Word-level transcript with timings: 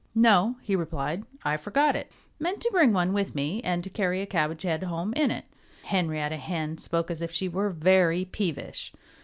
"No!" 0.15 0.55
he 0.63 0.75
replied. 0.75 1.25
"I 1.45 1.57
forgot 1.57 1.95
it. 1.95 2.07
I 2.11 2.15
meant 2.39 2.59
to 2.61 2.71
bring 2.71 2.91
one 2.91 3.13
with 3.13 3.35
me 3.35 3.61
and 3.61 3.93
carry 3.93 4.19
a 4.23 4.25
cabbage 4.25 4.63
head 4.63 4.81
home 4.81 5.13
in 5.13 5.29
it." 5.29 5.45
Henrietta 5.83 6.37
Hen 6.37 6.79
spoke 6.79 7.11
as 7.11 7.21
if 7.21 7.29
she 7.31 7.47
were 7.47 7.69
very 7.69 8.25
peevish. 8.25 8.91